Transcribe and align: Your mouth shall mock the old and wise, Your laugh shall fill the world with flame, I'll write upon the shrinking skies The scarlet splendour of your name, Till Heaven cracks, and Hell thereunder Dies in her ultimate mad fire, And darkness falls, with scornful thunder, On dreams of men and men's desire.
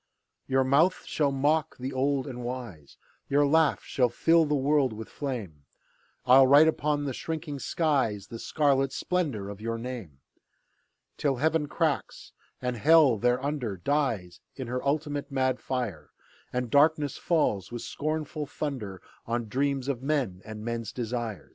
Your 0.47 0.63
mouth 0.63 1.05
shall 1.05 1.31
mock 1.31 1.77
the 1.77 1.93
old 1.93 2.25
and 2.25 2.43
wise, 2.43 2.97
Your 3.29 3.45
laugh 3.45 3.83
shall 3.83 4.09
fill 4.09 4.45
the 4.45 4.55
world 4.55 4.93
with 4.93 5.09
flame, 5.09 5.63
I'll 6.25 6.47
write 6.47 6.67
upon 6.67 7.03
the 7.05 7.13
shrinking 7.13 7.59
skies 7.59 8.25
The 8.25 8.39
scarlet 8.39 8.91
splendour 8.93 9.47
of 9.47 9.61
your 9.61 9.77
name, 9.77 10.19
Till 11.17 11.35
Heaven 11.35 11.67
cracks, 11.67 12.31
and 12.59 12.77
Hell 12.77 13.19
thereunder 13.19 13.77
Dies 13.77 14.39
in 14.55 14.65
her 14.65 14.83
ultimate 14.83 15.31
mad 15.31 15.59
fire, 15.59 16.09
And 16.51 16.71
darkness 16.71 17.17
falls, 17.19 17.71
with 17.71 17.83
scornful 17.83 18.47
thunder, 18.47 19.03
On 19.27 19.47
dreams 19.47 19.87
of 19.87 20.01
men 20.01 20.41
and 20.43 20.65
men's 20.65 20.91
desire. 20.91 21.49